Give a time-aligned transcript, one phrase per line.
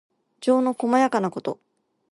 [0.39, 1.59] 情のこまやかなこと。